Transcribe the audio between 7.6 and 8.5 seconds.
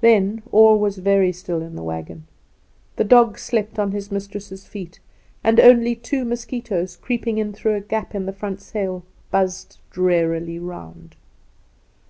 a gap in the